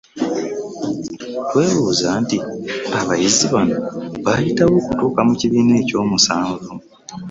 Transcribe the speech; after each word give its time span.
Twebuuza 1.49 2.07
nti, 2.23 2.37
abayizi 2.99 3.45
bano 3.53 3.75
baayita 4.25 4.63
wa 4.71 4.75
okutuuka 4.81 5.19
mu 5.27 5.33
kibiina 5.39 5.73
ekyomusanvu 5.81 6.71